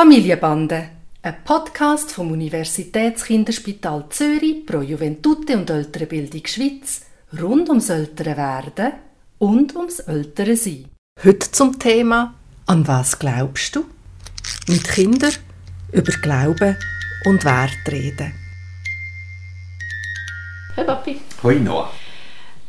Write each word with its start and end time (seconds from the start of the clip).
Familienbande, 0.00 0.88
ein 1.20 1.44
Podcast 1.44 2.12
vom 2.12 2.32
Universitätskinderspital 2.32 4.06
Zürich 4.08 4.64
pro 4.64 4.80
Juventute 4.80 5.58
und 5.58 5.68
ältere 5.68 6.06
Bildung 6.06 6.40
Schweiz 6.46 7.02
rund 7.38 7.68
ums 7.68 7.90
ältere 7.90 8.34
Werden 8.34 8.92
und 9.36 9.76
ums 9.76 9.98
ältere 9.98 10.56
Sein. 10.56 10.86
Heute 11.22 11.52
zum 11.52 11.78
Thema 11.78 12.32
An 12.64 12.88
was 12.88 13.18
glaubst 13.18 13.76
du? 13.76 13.84
Mit 14.68 14.88
Kindern 14.88 15.34
über 15.92 16.12
Glauben 16.12 16.78
und 17.26 17.44
Wert 17.44 17.86
reden. 17.90 18.32
Hey 20.76 20.84
Papi. 20.86 21.20
Hoi 21.42 21.56
Noah. 21.56 21.92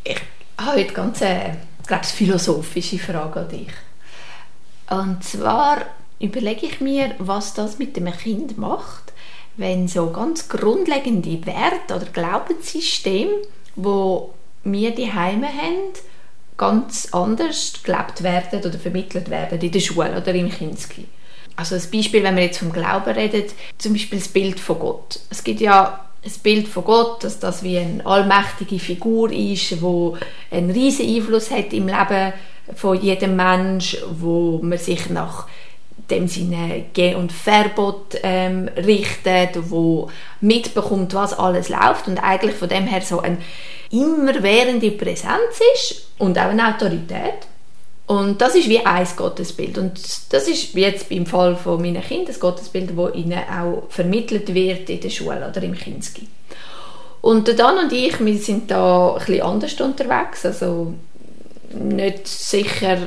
Ich 0.03 0.19
habe 0.57 0.81
heute 0.81 0.93
ganz 0.93 1.21
eine 1.21 1.59
glaube, 1.87 2.03
philosophische 2.03 2.99
Frage 2.99 3.39
an 3.39 3.47
dich. 3.47 3.71
Und 4.89 5.23
zwar 5.23 5.85
überlege 6.21 6.65
ich 6.65 6.81
mir, 6.81 7.15
was 7.19 7.53
das 7.53 7.79
mit 7.79 7.95
dem 7.97 8.11
Kind 8.11 8.57
macht, 8.57 9.13
wenn 9.57 9.87
so 9.87 10.11
ganz 10.11 10.49
grundlegende 10.49 11.45
Werte 11.45 11.95
oder 11.95 12.05
Glaubenssysteme, 12.05 13.31
wo 13.75 14.33
wir 14.63 14.91
die 14.91 15.11
Heime 15.11 15.47
haben, 15.47 15.93
ganz 16.57 17.09
anders 17.11 17.81
gelebt 17.83 18.23
werden 18.23 18.59
oder 18.59 18.77
vermittelt 18.77 19.29
werden 19.29 19.59
in 19.59 19.71
der 19.71 19.79
Schule 19.79 20.15
oder 20.15 20.33
im 20.33 20.49
Kinski. 20.49 21.05
Also 21.55 21.75
ein 21.75 21.81
Beispiel, 21.91 22.23
wenn 22.23 22.35
wir 22.35 22.43
jetzt 22.43 22.59
vom 22.59 22.71
Glauben 22.71 23.13
reden, 23.13 23.45
zum 23.77 23.93
Beispiel 23.93 24.19
das 24.19 24.27
Bild 24.29 24.59
von 24.59 24.79
Gott. 24.79 25.19
Es 25.29 25.43
gibt 25.43 25.59
ja 25.59 26.05
ein 26.23 26.31
Bild 26.43 26.67
von 26.67 26.83
Gott, 26.83 27.23
dass 27.23 27.39
das 27.39 27.63
wie 27.63 27.77
eine 27.77 28.05
allmächtige 28.05 28.79
Figur 28.79 29.31
ist, 29.31 29.81
wo 29.81 30.17
einen 30.49 30.69
riesen 30.69 31.07
Einfluss 31.07 31.49
hat 31.51 31.73
im 31.73 31.87
Leben 31.87 32.33
von 32.75 33.01
jedem 33.01 33.35
Mensch, 33.35 33.97
wo 34.11 34.59
man 34.61 34.77
sich 34.77 35.09
nach 35.09 35.47
dem 36.09 36.27
Sinne 36.27 36.85
Ge- 36.93 37.15
und 37.15 37.31
Verbot 37.31 38.17
ähm, 38.23 38.69
richtet, 38.75 39.69
wo 39.69 40.09
mitbekommt, 40.39 41.13
was 41.13 41.37
alles 41.37 41.69
läuft 41.69 42.07
und 42.07 42.17
eigentlich 42.19 42.55
von 42.55 42.69
dem 42.69 42.87
her 42.87 43.01
so 43.01 43.19
eine 43.19 43.37
immerwährende 43.91 44.91
Präsenz 44.91 45.59
ist 45.75 46.07
und 46.17 46.37
auch 46.37 46.49
eine 46.49 46.73
Autorität. 46.73 47.47
Und 48.07 48.41
das 48.41 48.55
ist 48.55 48.67
wie 48.67 48.85
ein 48.85 49.07
Gottesbild. 49.15 49.77
Und 49.77 50.01
das 50.33 50.47
ist 50.47 50.73
jetzt 50.73 51.11
im 51.11 51.25
Fall 51.25 51.55
von 51.55 51.81
meinen 51.81 52.01
Kindern 52.01 52.27
das 52.27 52.39
Gottesbild, 52.39 52.91
das 52.97 53.15
ihnen 53.15 53.39
auch 53.49 53.83
vermittelt 53.89 54.53
wird 54.53 54.89
in 54.89 54.99
der 54.99 55.09
Schule 55.09 55.47
oder 55.47 55.63
im 55.63 55.75
Kinski. 55.75 56.27
Und 57.21 57.47
der 57.47 57.55
Dan 57.55 57.77
und 57.77 57.93
ich, 57.93 58.19
wir 58.19 58.37
sind 58.37 58.69
da 58.69 59.13
ein 59.13 59.19
bisschen 59.19 59.41
anders 59.41 59.79
unterwegs. 59.79 60.45
Also 60.45 60.93
nicht 61.73 62.27
sicher 62.27 62.97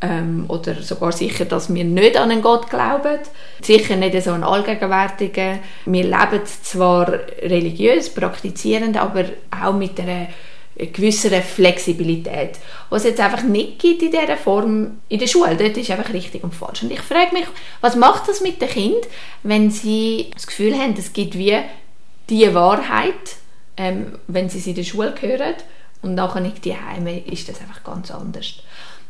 ähm, 0.00 0.44
oder 0.48 0.74
sogar 0.82 1.12
sicher, 1.12 1.44
dass 1.44 1.72
wir 1.72 1.84
nicht 1.84 2.16
an 2.16 2.30
einen 2.30 2.42
Gott 2.42 2.70
glauben. 2.70 3.18
Sicher 3.62 3.96
nicht 3.96 4.22
so 4.22 4.32
einen 4.32 4.44
allgegenwärtigen. 4.44 5.60
Wir 5.86 6.04
leben 6.04 6.46
zwar 6.62 7.12
religiös, 7.42 8.10
praktizierend, 8.10 8.96
aber 8.96 9.24
auch 9.50 9.74
mit 9.74 9.98
einer 9.98 10.28
gewisser 10.76 11.42
Flexibilität, 11.42 12.52
was 12.88 13.02
es 13.02 13.10
jetzt 13.10 13.20
einfach 13.20 13.42
nicht 13.42 13.80
gibt 13.80 14.00
in 14.02 14.12
dieser 14.12 14.36
Form 14.36 14.98
in 15.08 15.18
der 15.18 15.26
Schule. 15.26 15.56
Dort 15.56 15.76
ist 15.76 15.90
einfach 15.90 16.12
richtig 16.12 16.44
und 16.44 16.54
falsch. 16.54 16.84
Und 16.84 16.92
ich 16.92 17.00
frage 17.00 17.34
mich, 17.34 17.46
was 17.80 17.96
macht 17.96 18.28
das 18.28 18.40
mit 18.40 18.62
den 18.62 18.68
Kindern, 18.68 19.00
wenn 19.42 19.70
sie 19.72 20.30
das 20.32 20.46
Gefühl 20.46 20.78
haben, 20.78 20.94
es 20.96 21.12
gibt 21.12 21.36
wie 21.36 21.56
die 22.30 22.54
Wahrheit, 22.54 23.14
ähm, 23.76 24.18
wenn 24.28 24.48
sie 24.48 24.60
sie 24.60 24.70
in 24.70 24.76
der 24.76 24.84
Schule 24.84 25.14
hören 25.20 25.54
und 26.02 26.14
nachher 26.14 26.40
nicht 26.40 26.64
die 26.64 26.76
Heime, 26.76 27.18
ist 27.20 27.48
das 27.48 27.60
einfach 27.60 27.82
ganz 27.82 28.10
anders. 28.10 28.54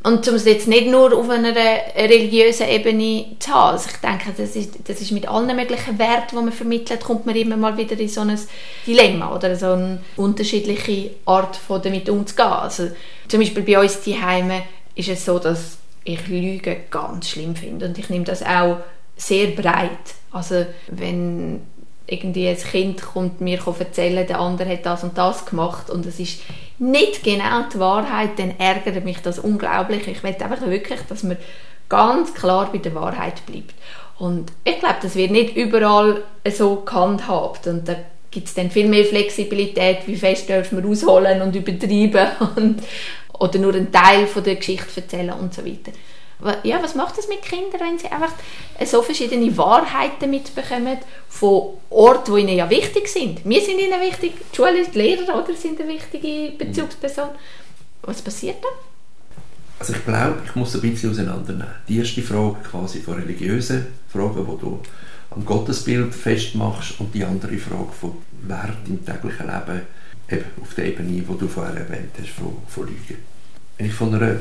Und 0.04 0.26
um 0.28 0.34
es 0.36 0.44
jetzt 0.44 0.68
nicht 0.68 0.86
nur 0.86 1.12
auf 1.16 1.28
einer 1.28 1.54
religiösen 1.54 2.68
Ebene 2.68 3.26
zu 3.40 3.52
haben. 3.52 3.72
Also 3.72 3.90
ich 3.90 3.96
denke, 3.96 4.32
das 4.36 4.54
ist, 4.54 4.88
das 4.88 5.00
ist 5.00 5.10
mit 5.10 5.28
allen 5.28 5.54
möglichen 5.56 5.98
Werten, 5.98 6.36
die 6.36 6.36
man 6.36 6.52
vermittelt, 6.52 7.00
kommt 7.00 7.26
man 7.26 7.34
immer 7.34 7.56
mal 7.56 7.76
wieder 7.76 7.98
in 7.98 8.08
so 8.08 8.20
ein 8.20 8.38
Dilemma 8.86 9.34
oder 9.34 9.56
so 9.56 9.72
eine 9.72 10.00
unterschiedliche 10.16 11.10
Art 11.26 11.56
von 11.56 11.82
damit 11.82 12.08
umzugehen. 12.08 12.48
Also 12.48 12.90
zum 13.26 13.40
Beispiel 13.40 13.64
bei 13.64 13.80
uns 13.80 14.00
die 14.02 14.20
Heime 14.20 14.62
ist 14.94 15.08
es 15.08 15.24
so, 15.24 15.40
dass 15.40 15.78
ich 16.04 16.28
Lügen 16.28 16.76
ganz 16.90 17.30
schlimm 17.30 17.56
finde 17.56 17.86
und 17.86 17.98
ich 17.98 18.08
nehme 18.08 18.24
das 18.24 18.42
auch 18.42 18.78
sehr 19.16 19.48
breit. 19.48 19.90
Also 20.30 20.64
wenn 20.86 21.60
irgendwie 22.06 22.48
ein 22.48 22.56
Kind 22.56 23.02
kommt 23.02 23.40
mir 23.40 23.58
erzählen, 23.78 24.26
der 24.26 24.40
andere 24.40 24.70
hat 24.70 24.86
das 24.86 25.02
und 25.02 25.18
das 25.18 25.44
gemacht 25.44 25.90
und 25.90 26.06
es 26.06 26.20
ist 26.20 26.40
nicht 26.78 27.24
genau 27.24 27.64
die 27.72 27.78
Wahrheit, 27.78 28.38
dann 28.38 28.54
ärgert 28.58 29.04
mich 29.04 29.20
das 29.20 29.38
unglaublich. 29.38 30.06
Ich 30.06 30.22
will 30.22 30.34
einfach 30.38 30.66
wirklich, 30.66 31.00
dass 31.08 31.22
man 31.22 31.36
ganz 31.88 32.34
klar 32.34 32.70
bei 32.72 32.78
der 32.78 32.94
Wahrheit 32.94 33.44
bleibt. 33.46 33.74
Und 34.18 34.52
ich 34.64 34.78
glaube, 34.78 34.96
das 35.02 35.14
wird 35.14 35.30
nicht 35.30 35.56
überall 35.56 36.22
so 36.50 36.76
gehandhabt 36.76 37.66
und 37.66 37.88
da 37.88 37.96
gibt 38.30 38.48
es 38.48 38.54
dann 38.54 38.70
viel 38.70 38.88
mehr 38.88 39.04
Flexibilität, 39.04 39.98
wie 40.06 40.16
fest 40.16 40.48
dürfen 40.48 40.82
wir 40.82 40.90
ausholen 40.90 41.40
und 41.40 41.54
übertreiben 41.54 42.28
und, 42.56 42.82
oder 43.38 43.58
nur 43.58 43.74
einen 43.74 43.92
Teil 43.92 44.26
von 44.26 44.42
der 44.42 44.56
Geschichte 44.56 45.00
erzählen 45.00 45.32
und 45.32 45.54
so 45.54 45.64
weiter 45.64 45.92
ja, 46.62 46.82
was 46.82 46.94
macht 46.94 47.18
das 47.18 47.28
mit 47.28 47.42
Kindern, 47.42 47.80
wenn 47.80 47.98
sie 47.98 48.08
einfach 48.08 48.32
so 48.86 49.02
verschiedene 49.02 49.56
Wahrheiten 49.56 50.30
mitbekommen 50.30 50.98
von 51.28 51.74
Orten, 51.90 52.34
die 52.36 52.42
ihnen 52.42 52.56
ja 52.56 52.70
wichtig 52.70 53.08
sind? 53.08 53.44
Wir 53.44 53.60
sind 53.60 53.80
ihnen 53.80 54.00
wichtig, 54.00 54.34
die 54.52 54.56
Schule, 54.56 54.86
die 54.86 54.98
Lehrer 54.98 55.42
oder 55.42 55.54
sind 55.54 55.80
eine 55.80 55.90
wichtige 55.90 56.56
Bezugsperson. 56.56 57.30
Was 58.02 58.22
passiert 58.22 58.62
dann? 58.62 58.72
Also 59.80 59.92
ich 59.92 60.04
glaube, 60.04 60.38
ich 60.44 60.54
muss 60.54 60.74
ein 60.74 60.80
bisschen 60.80 61.10
auseinandernehmen. 61.10 61.74
Die 61.88 61.98
erste 61.98 62.22
Frage 62.22 62.56
quasi 62.68 63.00
von 63.00 63.14
religiösen 63.14 63.86
Fragen, 64.08 64.44
die 64.44 64.60
du 64.60 64.80
am 65.30 65.44
Gottesbild 65.44 66.14
festmachst 66.14 67.00
und 67.00 67.14
die 67.14 67.24
andere 67.24 67.58
Frage 67.58 67.92
von 67.92 68.16
Wert 68.42 68.78
im 68.86 69.04
täglichen 69.04 69.46
Leben 69.46 69.82
eben 70.30 70.44
auf 70.60 70.74
der 70.74 70.86
Ebene, 70.86 71.22
die 71.22 71.38
du 71.38 71.48
vorher 71.48 71.76
erwähnt 71.76 72.12
hast, 72.20 72.30
von, 72.30 72.56
von 72.68 72.86
Lügen. 72.86 73.18
Wenn 73.76 73.86
ich 73.86 73.94
von 73.94 74.14
einer 74.14 74.36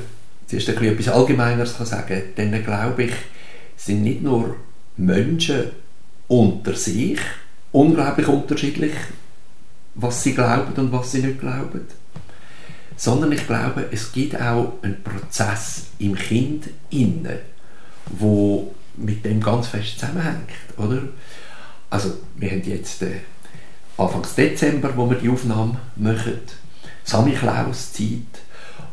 zuerst 0.48 0.70
ein 0.70 0.84
etwas 0.84 1.10
Allgemeineres 1.14 1.78
kann 1.78 1.86
sagen 1.86 2.24
kann, 2.36 2.52
dann 2.52 2.64
glaube 2.64 3.04
ich, 3.04 3.14
sind 3.76 4.04
nicht 4.04 4.24
nur 4.24 4.56
Menschen 4.96 5.72
unter 6.28 6.74
sich 6.74 7.20
unglaublich 7.72 8.28
unterschiedlich, 8.28 8.94
was 9.96 10.24
sie 10.24 10.34
glauben 10.34 10.74
und 10.74 10.92
was 10.92 11.12
sie 11.12 11.22
nicht 11.22 11.40
glauben, 11.40 11.82
sondern 12.96 13.32
ich 13.32 13.46
glaube, 13.46 13.86
es 13.92 14.12
gibt 14.12 14.40
auch 14.40 14.74
einen 14.82 15.04
Prozess 15.04 15.88
im 16.00 16.16
Kind 16.16 16.66
inne, 16.90 17.40
wo 18.06 18.74
mit 18.96 19.24
dem 19.26 19.42
ganz 19.42 19.68
fest 19.68 20.00
zusammenhängt, 20.00 20.50
oder? 20.78 21.04
Also 21.90 22.14
wir 22.36 22.52
haben 22.52 22.64
jetzt 22.64 23.02
äh, 23.04 23.20
Anfang 23.98 24.26
Dezember, 24.36 24.96
wo 24.96 25.10
wir 25.10 25.18
die 25.18 25.30
Aufnahme 25.30 25.80
machen, 25.96 26.40
Samichlaus-Zeit, 27.04 28.42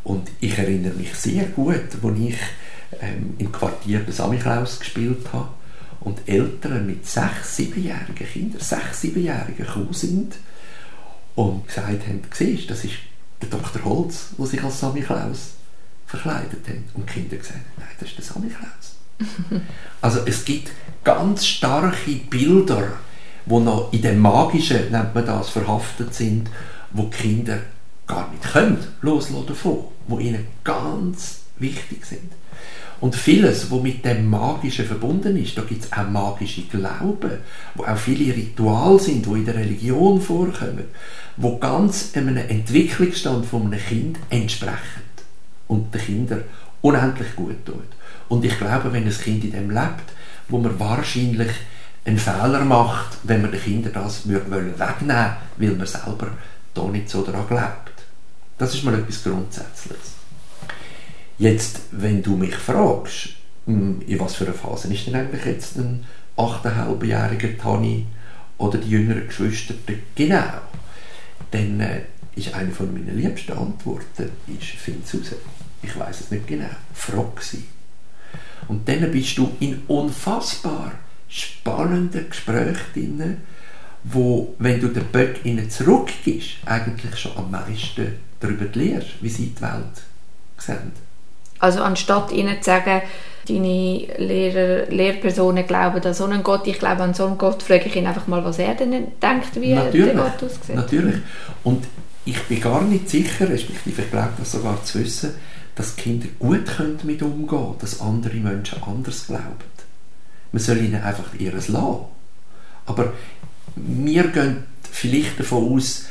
und 0.04 0.30
ich 0.40 0.56
erinnere 0.58 0.94
mich 0.94 1.14
sehr 1.14 1.46
gut, 1.46 1.74
als 1.74 2.18
ich 2.18 2.36
ähm, 3.00 3.34
im 3.38 3.50
Quartier 3.50 4.00
des 4.00 4.18
Samichlaus 4.18 4.78
gespielt 4.78 5.32
habe 5.32 5.48
und 6.00 6.28
Eltern 6.28 6.86
mit 6.86 7.06
sechs, 7.06 7.56
siebenjährigen 7.56 8.26
Kindern, 8.26 8.60
sechs, 8.60 9.00
siebenjährigen 9.00 9.56
gekommen 9.56 9.92
sind 9.92 10.34
und 11.34 11.66
gesagt 11.66 12.06
haben, 12.06 12.22
siehst 12.32 12.70
das 12.70 12.84
ist 12.84 12.94
der 13.40 13.48
Dr. 13.48 13.84
Holz, 13.84 14.28
der 14.38 14.46
sich 14.46 14.62
als 14.62 14.80
Samichlaus 14.80 15.54
verkleidet 16.06 16.68
hat. 16.68 16.76
Und 16.94 17.08
die 17.08 17.12
Kinder 17.12 17.36
gesagt 17.36 17.60
nein, 17.78 17.88
das 17.98 18.10
ist 18.10 18.18
der 18.18 18.24
Samichlaus. 18.24 18.96
also 20.02 20.20
es 20.26 20.44
gibt 20.44 20.70
ganz 21.02 21.46
starke 21.46 22.12
Bilder, 22.28 22.92
die 23.46 23.58
noch 23.58 23.92
in 23.92 24.02
dem 24.02 24.18
Magischen, 24.18 24.90
nennt 24.90 25.14
man 25.14 25.24
das, 25.24 25.48
verhaftet 25.48 26.14
sind, 26.14 26.50
wo 26.92 27.04
die 27.04 27.16
Kinder 27.16 27.58
gar 28.06 28.30
nicht 28.30 28.42
können 28.42 28.78
loslassen 29.02 29.46
davon 29.46 29.84
die 30.08 30.28
ihnen 30.28 30.46
ganz 30.62 31.40
wichtig 31.58 32.04
sind. 32.04 32.32
Und 33.00 33.14
vieles, 33.14 33.70
was 33.70 33.82
mit 33.82 34.04
dem 34.04 34.30
Magischen 34.30 34.86
verbunden 34.86 35.36
ist, 35.36 35.58
da 35.58 35.62
gibt 35.62 35.84
es 35.84 35.92
auch 35.92 36.08
magische 36.08 36.62
Glauben, 36.62 37.38
wo 37.74 37.84
auch 37.84 37.96
viele 37.96 38.34
Rituale 38.34 38.98
sind, 38.98 39.26
die 39.26 39.30
in 39.30 39.44
der 39.44 39.56
Religion 39.56 40.20
vorkommen, 40.20 40.84
wo 41.36 41.58
ganz 41.58 42.12
einem 42.14 42.36
Entwicklungsstand 42.36 43.46
von 43.46 43.66
einem 43.66 43.80
Kind 43.80 44.18
entsprechen 44.30 45.02
und 45.68 45.92
den 45.92 46.00
Kindern 46.00 46.44
unendlich 46.80 47.34
gut 47.34 47.64
tut. 47.66 47.88
Und 48.28 48.44
ich 48.44 48.56
glaube, 48.58 48.92
wenn 48.92 49.04
ein 49.04 49.10
Kind 49.10 49.44
in 49.44 49.52
dem 49.52 49.70
lebt, 49.70 50.12
wo 50.48 50.58
man 50.58 50.78
wahrscheinlich 50.78 51.50
einen 52.04 52.18
Fehler 52.18 52.64
macht, 52.64 53.18
wenn 53.24 53.42
man 53.42 53.50
den 53.50 53.60
Kindern 53.60 53.92
das 53.94 54.28
wegnehmen 54.28 55.36
will, 55.56 55.70
weil 55.70 55.76
man 55.76 55.86
selber 55.86 56.28
da 56.74 56.84
nicht 56.84 57.08
so 57.08 57.22
daran 57.22 57.46
glaubt. 57.48 57.83
Das 58.58 58.74
ist 58.74 58.84
mal 58.84 58.94
etwas 58.94 59.22
Grundsätzliches. 59.22 60.12
Jetzt, 61.38 61.80
wenn 61.90 62.22
du 62.22 62.36
mich 62.36 62.54
fragst, 62.54 63.30
hm, 63.66 64.02
in 64.06 64.20
was 64.20 64.36
für 64.36 64.44
einer 64.44 64.54
Phase 64.54 64.92
ist 64.92 65.06
denn 65.06 65.16
eigentlich 65.16 65.44
jetzt 65.44 65.76
ein 65.76 66.04
8,5-jähriger 66.36 67.58
Tani 67.58 68.06
oder 68.58 68.78
die 68.78 68.90
jüngeren 68.90 69.26
Geschwister 69.26 69.74
genau, 70.14 70.60
dann 71.50 71.80
äh, 71.80 72.02
ist 72.36 72.54
eine 72.54 72.70
von 72.70 72.92
meinen 72.92 73.16
liebsten 73.16 73.52
Antworten, 73.52 74.30
ist, 74.46 74.70
find's 74.78 75.14
raus. 75.14 75.34
Ich 75.82 75.98
weiß 75.98 76.20
es 76.20 76.30
nicht 76.30 76.46
genau. 76.46 76.70
Frag 76.94 77.42
sie. 77.42 77.64
Und 78.68 78.88
dann 78.88 79.10
bist 79.10 79.36
du 79.36 79.50
in 79.60 79.82
unfassbar 79.88 80.92
spannenden 81.28 82.28
Gespräche 82.28 82.78
drin, 82.94 83.38
wo, 84.04 84.54
wenn 84.58 84.80
du 84.80 84.88
den 84.88 85.06
Böck 85.06 85.44
ihnen 85.44 85.68
zurückgibst, 85.70 86.58
eigentlich 86.66 87.16
schon 87.16 87.36
am 87.36 87.50
meisten 87.50 88.14
darüber 88.38 88.66
lernst, 88.74 89.08
wie 89.20 89.28
sie 89.28 89.46
die 89.56 89.62
Welt 89.62 90.02
sehen. 90.58 90.92
Also 91.58 91.82
anstatt 91.82 92.30
ihnen 92.32 92.56
zu 92.58 92.64
sagen, 92.64 93.02
deine 93.48 94.06
Lehrer, 94.18 94.86
Lehrpersonen 94.90 95.66
glauben 95.66 96.02
an 96.02 96.14
so 96.14 96.24
einen 96.24 96.42
Gott, 96.42 96.66
ich 96.66 96.78
glaube 96.78 97.02
an 97.02 97.14
so 97.14 97.26
einen 97.26 97.38
Gott, 97.38 97.62
frage 97.62 97.86
ich 97.86 97.96
ihn 97.96 98.06
einfach 98.06 98.26
mal, 98.26 98.44
was 98.44 98.58
er 98.58 98.74
denn 98.74 98.90
denkt, 98.90 99.60
wie 99.60 99.74
natürlich, 99.74 100.12
der 100.12 100.14
Gott 100.14 100.42
aussieht. 100.42 100.76
Natürlich. 100.76 101.16
Und 101.62 101.84
ich 102.26 102.42
bin 102.44 102.60
gar 102.60 102.82
nicht 102.82 103.08
sicher, 103.08 103.48
respektive 103.48 104.02
ich 104.02 104.10
glaube 104.10 104.32
das 104.38 104.52
sogar 104.52 104.82
zu 104.84 105.00
wissen, 105.00 105.34
dass 105.74 105.96
Kinder 105.96 106.28
gut 106.38 106.66
können 106.66 106.98
damit 106.98 107.22
umgehen 107.22 107.48
können, 107.48 107.76
dass 107.80 108.00
andere 108.00 108.36
Menschen 108.36 108.82
anders 108.82 109.26
glauben. 109.26 109.56
Man 110.52 110.62
soll 110.62 110.78
ihnen 110.78 111.02
einfach 111.02 111.34
ihres 111.38 111.68
lassen. 111.68 112.04
Aber 112.86 113.12
wir 113.76 114.28
gehen 114.28 114.64
vielleicht 114.90 115.40
davon 115.40 115.76
aus, 115.76 116.06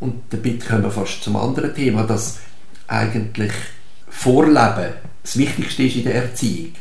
und 0.00 0.22
damit 0.30 0.66
kommen 0.66 0.84
wir 0.84 0.90
fast 0.90 1.22
zum 1.22 1.36
anderen 1.36 1.74
Thema, 1.74 2.04
dass 2.04 2.38
eigentlich 2.86 3.52
Vorleben 4.08 4.94
das 5.22 5.36
Wichtigste 5.36 5.82
ist 5.82 5.96
in 5.96 6.04
der 6.04 6.14
Erziehung. 6.14 6.72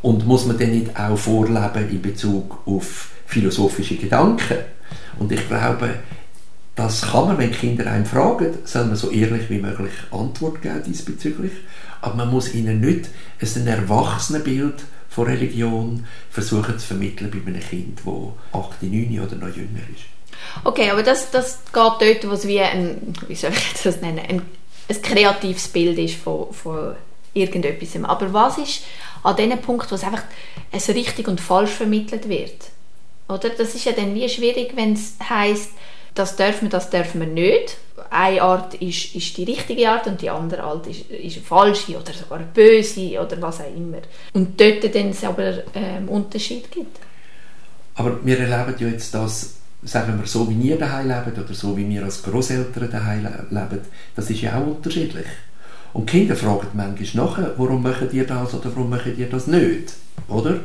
Und 0.00 0.26
muss 0.26 0.46
man 0.46 0.58
dann 0.58 0.70
nicht 0.70 0.98
auch 0.98 1.18
vorleben 1.18 1.90
in 1.90 2.00
Bezug 2.00 2.62
auf 2.66 3.10
philosophische 3.26 3.96
Gedanken? 3.96 4.58
Und 5.18 5.32
ich 5.32 5.46
glaube, 5.48 5.90
das 6.76 7.02
kann 7.02 7.26
man, 7.26 7.38
wenn 7.38 7.50
Kinder 7.50 7.90
einen 7.90 8.06
fragen, 8.06 8.54
soll 8.64 8.86
man 8.86 8.94
so 8.94 9.10
ehrlich 9.10 9.50
wie 9.50 9.58
möglich 9.58 9.92
Antwort 10.12 10.62
geben 10.62 10.84
diesbezüglich. 10.86 11.52
Aber 12.00 12.14
man 12.14 12.30
muss 12.30 12.54
ihnen 12.54 12.80
nicht 12.80 13.08
ein 13.40 13.66
Erwachsenenbild 13.66 14.84
von 15.08 15.26
Religion 15.26 16.06
versuchen 16.30 16.78
zu 16.78 16.86
vermitteln 16.88 17.30
bei 17.30 17.50
einem 17.50 17.60
Kind, 17.60 18.00
das 18.04 18.60
8, 18.60 18.82
9 18.82 19.20
oder 19.20 19.36
noch 19.36 19.54
jünger 19.54 19.80
ist. 19.94 20.04
Okay, 20.64 20.90
aber 20.90 21.02
das, 21.02 21.30
das 21.30 21.60
geht 21.64 21.74
dort, 21.74 22.28
wo 22.28 22.32
es 22.32 22.46
wie 22.46 22.60
ein, 22.60 23.14
wie 23.26 23.34
soll 23.34 23.52
ich 23.52 23.82
das 23.82 24.00
nennen, 24.00 24.20
ein, 24.20 24.42
ein 24.88 25.02
kreatives 25.02 25.68
Bild 25.68 25.98
ist 25.98 26.16
von, 26.16 26.52
von 26.52 26.94
irgendetwas. 27.34 28.02
Aber 28.04 28.32
was 28.32 28.58
ist 28.58 28.84
an 29.22 29.36
dem 29.36 29.58
Punkt, 29.58 29.90
wo 29.90 29.94
es 29.94 30.04
einfach 30.04 30.22
ein 30.72 30.80
richtig 30.94 31.28
und 31.28 31.40
falsch 31.40 31.70
vermittelt 31.70 32.28
wird? 32.28 32.70
Oder? 33.28 33.50
Das 33.50 33.74
ist 33.74 33.84
ja 33.84 33.92
dann 33.92 34.14
wie 34.14 34.28
schwierig, 34.28 34.72
wenn 34.74 34.94
es 34.94 35.14
heisst, 35.28 35.72
das 36.14 36.36
dürfen 36.36 36.62
wir, 36.62 36.70
das 36.70 36.90
dürfen 36.90 37.20
wir 37.20 37.28
nicht. 37.28 37.76
Eine 38.10 38.42
Art 38.42 38.74
ist, 38.74 39.14
ist 39.14 39.36
die 39.36 39.44
richtige 39.44 39.88
Art 39.88 40.06
und 40.06 40.20
die 40.20 40.30
andere 40.30 40.62
Art 40.62 40.86
ist, 40.86 41.10
ist 41.10 41.36
eine 41.36 41.44
falsche 41.44 41.96
oder 41.96 42.12
sogar 42.12 42.38
eine 42.38 42.46
böse 42.46 43.20
oder 43.20 43.40
was 43.40 43.60
auch 43.60 43.76
immer. 43.76 43.98
Und 44.32 44.60
dort 44.60 44.94
dann 44.94 45.10
es 45.10 45.24
aber 45.24 45.64
ähm, 45.74 46.08
Unterschied 46.08 46.70
gibt. 46.70 46.98
Aber 47.94 48.24
wir 48.24 48.38
erleben 48.38 48.76
ja 48.78 48.88
jetzt 48.88 49.12
das, 49.12 49.56
sagen 49.82 50.18
wir 50.18 50.26
so, 50.26 50.48
wie 50.48 50.62
wir 50.62 50.78
daheim 50.78 51.08
leben 51.08 51.44
oder 51.44 51.54
so, 51.54 51.76
wie 51.76 51.88
wir 51.88 52.04
als 52.04 52.22
Großeltern 52.22 52.90
daheim 52.90 53.28
leben, 53.50 53.80
das 54.14 54.30
ist 54.30 54.40
ja 54.40 54.58
auch 54.58 54.66
unterschiedlich. 54.66 55.26
Und 55.92 56.08
die 56.08 56.18
Kinder 56.18 56.36
fragen 56.36 56.68
manchmal 56.74 57.26
nachher, 57.26 57.54
warum 57.56 57.82
machen 57.82 58.08
ihr 58.12 58.26
das 58.26 58.54
oder 58.54 58.70
warum 58.74 58.90
machen 58.90 59.14
ihr 59.16 59.28
das 59.28 59.46
nicht, 59.46 59.94
oder? 60.28 60.60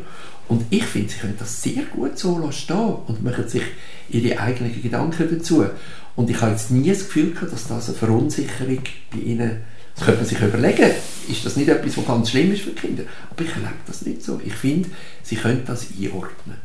Und 0.47 0.65
ich 0.69 0.83
finde, 0.83 1.09
sie 1.09 1.19
können 1.19 1.37
das 1.39 1.61
sehr 1.61 1.83
gut 1.83 2.19
so 2.19 2.51
stehen 2.51 2.95
und 3.07 3.23
machen 3.23 3.47
sich 3.47 3.63
ihre 4.09 4.39
eigenen 4.39 4.81
Gedanken 4.81 5.27
dazu. 5.31 5.65
Und 6.15 6.29
ich 6.29 6.39
habe 6.41 6.51
jetzt 6.51 6.71
nie 6.71 6.89
das 6.89 7.05
Gefühl 7.05 7.31
gehabt, 7.31 7.51
dass 7.51 7.67
das 7.67 7.89
eine 7.89 7.97
Verunsicherung 7.97 8.83
bei 9.11 9.19
ihnen, 9.19 9.61
das 9.95 10.05
könnte 10.05 10.21
man 10.21 10.29
sich 10.29 10.41
überlegen, 10.41 10.91
ist 11.27 11.45
das 11.45 11.55
nicht 11.55 11.69
etwas, 11.69 11.97
was 11.97 12.05
ganz 12.05 12.29
schlimm 12.29 12.51
ist 12.51 12.63
für 12.63 12.71
Kinder? 12.71 13.03
Aber 13.29 13.43
ich 13.43 13.49
erlebe 13.49 13.73
das 13.85 14.03
nicht 14.03 14.23
so. 14.23 14.39
Ich 14.45 14.53
finde, 14.53 14.89
sie 15.23 15.35
können 15.35 15.63
das 15.65 15.87
einordnen. 15.99 16.57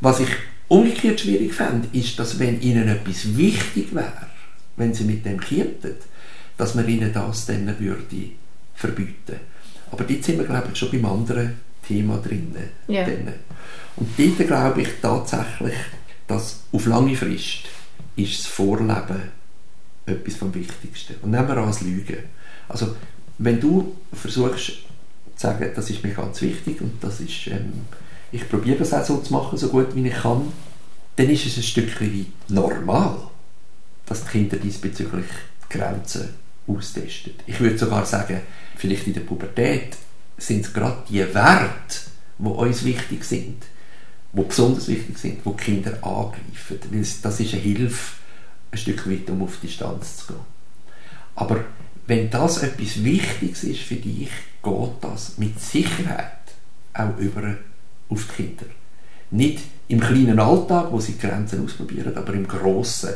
Was 0.00 0.20
ich 0.20 0.28
umgekehrt 0.68 1.20
schwierig 1.20 1.52
fände, 1.52 1.88
ist, 1.92 2.18
dass 2.18 2.38
wenn 2.38 2.60
ihnen 2.60 2.88
etwas 2.88 3.36
wichtig 3.36 3.94
wäre, 3.94 4.26
wenn 4.76 4.94
sie 4.94 5.04
mit 5.04 5.24
dem 5.26 5.40
kielten, 5.40 5.94
dass 6.56 6.74
man 6.74 6.88
ihnen 6.88 7.12
das 7.12 7.46
dann 7.46 7.66
würde 7.78 8.30
verbieten. 8.74 9.36
Aber 9.90 10.04
dort 10.04 10.24
sind 10.24 10.38
wir, 10.38 10.46
glaube 10.46 10.68
ich, 10.72 10.78
schon 10.78 10.90
beim 10.90 11.04
anderen 11.04 11.54
Thema 11.86 12.18
drin. 12.18 12.54
Ja. 12.86 13.06
Und 13.96 14.08
dort 14.16 14.46
glaube 14.46 14.82
ich 14.82 14.88
tatsächlich, 15.02 15.74
dass 16.26 16.60
auf 16.72 16.86
lange 16.86 17.16
Frist 17.16 17.64
ist 18.22 18.40
das 18.40 18.46
Vorleben 18.46 19.22
etwas 20.06 20.36
vom 20.36 20.54
Wichtigsten. 20.54 21.16
Und 21.22 21.30
nehmen 21.30 21.48
wir 21.48 21.56
an 21.56 21.66
das 21.66 21.80
Lügen. 21.80 22.18
Also, 22.68 22.96
wenn 23.38 23.60
du 23.60 23.96
versuchst 24.12 24.66
zu 24.66 25.46
sagen, 25.46 25.70
das 25.74 25.90
ist 25.90 26.02
mir 26.02 26.12
ganz 26.12 26.40
wichtig 26.42 26.80
und 26.80 27.02
das 27.02 27.20
ist, 27.20 27.46
ähm, 27.46 27.72
ich 28.32 28.48
probiere 28.48 28.78
das 28.78 28.92
auch 28.92 29.04
so 29.04 29.18
zu 29.18 29.32
machen, 29.32 29.58
so 29.58 29.68
gut 29.68 29.94
wie 29.94 30.06
ich 30.06 30.14
kann, 30.14 30.52
dann 31.16 31.30
ist 31.30 31.46
es 31.46 31.56
ein 31.56 31.62
Stück 31.62 32.00
weit 32.00 32.26
normal, 32.48 33.18
dass 34.06 34.24
die 34.24 34.30
Kinder 34.30 34.56
diesbezüglich 34.56 35.26
Grenzen 35.68 36.30
austesten. 36.66 37.32
Ich 37.46 37.60
würde 37.60 37.78
sogar 37.78 38.04
sagen, 38.04 38.40
vielleicht 38.76 39.06
in 39.06 39.14
der 39.14 39.20
Pubertät 39.20 39.96
sind 40.38 40.64
es 40.64 40.72
gerade 40.72 41.02
die 41.08 41.20
Werte, 41.34 42.00
die 42.38 42.48
uns 42.48 42.84
wichtig 42.84 43.24
sind, 43.24 43.64
die 44.32 44.42
besonders 44.42 44.88
wichtig 44.88 45.18
sind, 45.18 45.40
die 45.44 45.52
Kinder 45.52 45.92
angreifen. 46.02 46.78
Das 47.22 47.40
ist 47.40 47.52
eine 47.54 47.62
Hilfe, 47.62 48.16
ein 48.70 48.78
Stück 48.78 49.10
weit, 49.10 49.28
um 49.30 49.42
auf 49.42 49.58
Distanz 49.60 50.18
zu 50.18 50.28
gehen. 50.28 50.40
Aber 51.34 51.64
wenn 52.06 52.30
das 52.30 52.62
etwas 52.62 53.02
Wichtiges 53.02 53.64
ist 53.64 53.80
für 53.80 53.96
dich, 53.96 54.30
geht 54.62 54.90
das 55.00 55.38
mit 55.38 55.60
Sicherheit 55.60 56.32
auch 56.92 57.16
über 57.18 57.56
auf 58.08 58.26
die 58.26 58.42
Kinder. 58.42 58.66
Nicht 59.30 59.60
im 59.88 60.00
kleinen 60.00 60.38
Alltag, 60.38 60.88
wo 60.90 61.00
sie 61.00 61.18
Grenzen 61.18 61.64
ausprobieren, 61.64 62.16
aber 62.16 62.34
im 62.34 62.46
Grossen 62.46 63.14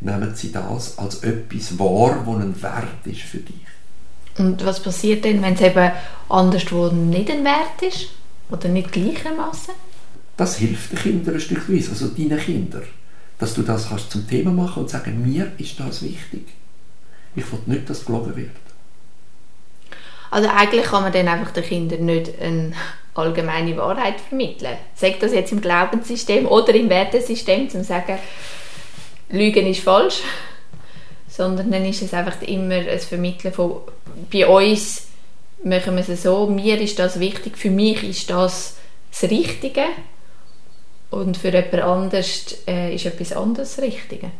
nehmen 0.00 0.34
sie 0.34 0.52
das 0.52 0.98
als 0.98 1.22
etwas 1.22 1.78
wahr, 1.78 2.24
das 2.26 2.34
ein 2.36 2.62
Wert 2.62 3.06
ist 3.06 3.22
für 3.22 3.38
dich. 3.38 3.66
Und 4.38 4.64
was 4.64 4.82
passiert 4.82 5.24
denn, 5.24 5.42
wenn 5.42 5.54
es 5.54 5.60
eben 5.60 5.92
anderswo 6.28 6.88
nicht 6.88 7.30
ein 7.30 7.44
Wert 7.44 7.82
ist? 7.82 8.08
Oder 8.50 8.68
nicht 8.68 8.92
gleichermaßen? 8.92 9.74
Das 10.40 10.56
hilft 10.56 10.92
den 10.92 10.98
Kindern 10.98 11.34
ein 11.34 11.40
Stück 11.42 11.68
weit, 11.68 11.86
also 11.90 12.06
deinen 12.06 12.38
Kindern. 12.38 12.84
Dass 13.38 13.52
du 13.52 13.60
das 13.60 13.90
kannst 13.90 14.10
zum 14.10 14.26
Thema 14.26 14.50
machen 14.50 14.84
und 14.84 14.88
sagen, 14.88 15.22
mir 15.22 15.52
ist 15.58 15.78
das 15.78 16.02
wichtig. 16.02 16.46
Ich 17.36 17.52
will 17.52 17.58
nicht, 17.66 17.90
dass 17.90 18.06
gelogen 18.06 18.34
wird. 18.34 18.48
Also 20.30 20.48
eigentlich 20.48 20.86
kann 20.86 21.02
man 21.02 21.12
dann 21.12 21.28
einfach 21.28 21.50
den 21.50 21.62
Kindern 21.62 22.06
nicht 22.06 22.40
eine 22.40 22.72
allgemeine 23.12 23.76
Wahrheit 23.76 24.18
vermitteln. 24.18 24.78
Sagt 24.94 25.22
das 25.22 25.34
jetzt 25.34 25.52
im 25.52 25.60
Glaubenssystem 25.60 26.46
oder 26.46 26.74
im 26.74 26.88
Wertesystem, 26.88 27.68
zum 27.68 27.84
sagen, 27.84 28.18
Lügen 29.28 29.66
ist 29.66 29.82
falsch, 29.82 30.22
sondern 31.28 31.70
dann 31.70 31.84
ist 31.84 32.00
es 32.00 32.14
einfach 32.14 32.40
immer 32.40 32.76
ein 32.76 32.98
Vermitteln 32.98 33.52
von, 33.52 33.82
bei 34.32 34.46
uns 34.46 35.06
machen 35.62 35.96
wir 35.96 36.08
es 36.08 36.22
so, 36.22 36.46
mir 36.46 36.80
ist 36.80 36.98
das 36.98 37.20
wichtig, 37.20 37.58
für 37.58 37.70
mich 37.70 38.02
ist 38.02 38.30
das 38.30 38.76
das 39.10 39.30
Richtige 39.30 39.82
und 41.10 41.36
für 41.36 41.48
jemand 41.50 41.74
anderes 41.74 42.56
äh, 42.66 42.94
ist 42.94 43.06
etwas 43.06 43.32
anderes 43.32 43.76
das 43.76 43.84
Richtige. 43.84 44.30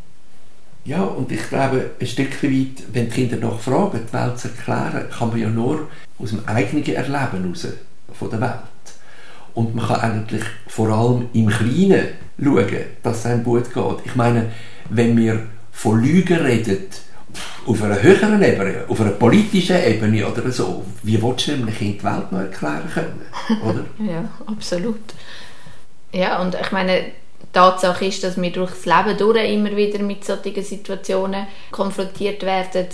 Ja, 0.85 1.03
und 1.03 1.31
ich 1.31 1.49
glaube, 1.49 1.91
ein 2.01 2.07
Stück 2.07 2.43
weit, 2.43 2.83
wenn 2.93 3.11
die 3.11 3.11
Kinder 3.11 3.37
nachfragen, 3.37 4.01
die 4.09 4.13
Welt 4.13 4.39
zu 4.39 4.49
erklären, 4.49 5.11
kann 5.11 5.29
man 5.29 5.39
ja 5.39 5.49
nur 5.49 5.89
aus 6.19 6.31
dem 6.31 6.43
eigenen 6.47 6.87
Erleben 6.87 7.45
heraus 7.45 7.69
von 8.13 8.31
der 8.31 8.41
Welt. 8.41 8.53
Und 9.55 9.75
man 9.75 9.87
kann 9.87 10.01
eigentlich 10.01 10.45
vor 10.69 10.89
allem 10.89 11.29
im 11.33 11.49
Kleinen 11.49 12.09
schauen, 12.43 12.85
dass 13.03 13.19
es 13.19 13.27
einem 13.27 13.45
gut 13.45 13.73
geht. 13.75 13.97
Ich 14.05 14.15
meine, 14.15 14.53
wenn 14.89 15.17
wir 15.17 15.43
von 15.73 16.03
Lügen 16.03 16.39
reden, 16.39 16.87
auf 17.67 17.83
einer 17.83 18.03
höheren 18.03 18.43
Ebene, 18.43 18.85
auf 18.89 19.01
einer 19.01 19.11
politischen 19.11 19.77
Ebene 19.85 20.27
oder 20.27 20.51
so, 20.51 20.85
wie 21.03 21.23
willst 21.23 21.47
du 21.47 21.53
nämlich 21.53 21.81
in 21.81 21.99
die 21.99 22.03
Welt 22.03 22.33
noch 22.33 22.41
erklären 22.41 22.91
können, 22.93 23.21
oder? 23.63 23.85
ja, 24.13 24.29
absolut. 24.47 25.01
Ja, 26.13 26.41
und 26.41 26.57
ich 26.61 26.73
meine, 26.73 27.05
Tatsache 27.53 28.05
ist, 28.07 28.23
dass 28.23 28.41
wir 28.41 28.51
durch 28.51 28.71
das 28.71 28.87
Leben 28.87 29.19
durch 29.19 29.53
immer 29.53 29.77
wieder 29.77 29.99
mit 30.01 30.25
solchen 30.25 30.63
Situationen 30.63 31.47
konfrontiert 31.71 32.43
werden. 32.43 32.87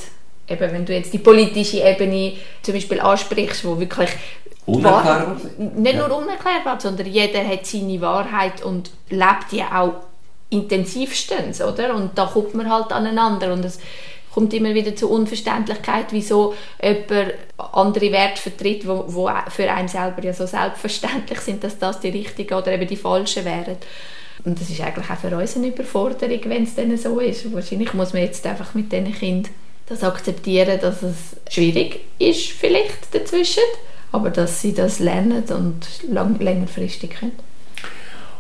Eben, 0.49 0.73
wenn 0.73 0.87
du 0.87 0.95
jetzt 0.95 1.13
die 1.13 1.19
politische 1.19 1.79
Ebene 1.79 2.35
zum 2.63 2.75
Beispiel 2.75 3.01
ansprichst, 3.01 3.65
wo 3.65 3.79
wirklich 3.79 4.11
unerklärbar 4.65 5.37
Nicht 5.59 5.97
nur 5.97 6.17
unerklärbar, 6.17 6.81
sondern 6.81 7.07
jeder 7.07 7.47
hat 7.47 7.67
seine 7.67 8.01
Wahrheit 8.01 8.63
und 8.63 8.91
lebt 9.11 9.53
die 9.53 9.63
auch 9.63 9.95
intensivstens, 10.51 11.61
oder? 11.61 11.95
Und 11.95 12.17
da 12.17 12.27
kommt 12.27 12.55
man 12.55 12.71
halt 12.71 12.93
aneinander 12.93 13.53
und 13.53 13.65
es 13.65 13.81
kommt 14.37 14.53
immer 14.53 14.75
wieder 14.75 14.95
zur 14.95 15.13
Unverständlichkeit, 15.13 16.09
wieso 16.11 16.53
jemand 16.83 17.33
andere 17.57 18.13
Werte 18.13 18.43
vertritt, 18.43 18.87
wo, 18.87 19.07
wo 19.09 19.31
für 19.49 19.73
einen 19.73 19.89
selber 19.89 20.23
ja 20.23 20.35
so 20.35 20.45
selbstverständlich 20.45 21.41
sind, 21.41 21.65
dass 21.65 21.79
das 21.79 22.01
die 22.01 22.11
richtigen 22.11 22.53
oder 22.53 22.73
eben 22.73 22.87
die 22.87 22.97
falschen 22.99 23.47
wären. 23.47 23.79
Und 24.45 24.61
das 24.61 24.69
ist 24.69 24.83
eigentlich 24.83 25.09
auch 25.09 25.17
für 25.17 25.35
uns 25.35 25.57
eine 25.57 25.69
Überforderung, 25.69 26.41
wenn 26.49 26.65
es 26.65 26.75
dann 26.75 26.95
so 26.99 27.19
ist. 27.19 27.51
Wahrscheinlich 27.51 27.95
muss 27.95 28.13
man 28.13 28.25
jetzt 28.25 28.45
einfach 28.45 28.75
mit 28.75 28.93
diesen 28.93 29.15
Kindern 29.15 29.55
das 29.87 30.05
akzeptieren, 30.05 30.79
dass 30.83 31.03
es 31.03 31.37
schwierig 31.49 32.01
ist 32.19 32.51
vielleicht 32.51 33.15
dazwischen, 33.15 33.63
aber 34.13 34.29
dass 34.29 34.61
sie 34.61 34.75
das 34.75 34.99
lernen 34.99 35.45
und 35.45 35.87
lang, 36.11 36.39
längerfristig 36.41 37.09
können. 37.09 37.33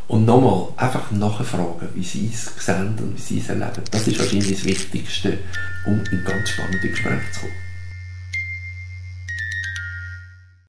Und 0.08 0.24
nochmal, 0.24 0.68
einfach 0.76 1.10
nachfragen, 1.10 1.88
wie 1.94 2.04
sie 2.04 2.30
es 2.32 2.64
sehen 2.64 2.94
und 2.98 3.16
wie 3.16 3.20
sie 3.20 3.40
es 3.40 3.48
erleben. 3.48 3.82
Das 3.90 4.06
ist 4.06 4.18
wahrscheinlich 4.18 4.52
das 4.52 4.64
Wichtigste, 4.64 5.38
um 5.84 6.00
in 6.12 6.24
ganz 6.24 6.50
spannende 6.50 6.88
Gespräche 6.88 7.32
zu 7.32 7.40
kommen. 7.40 7.65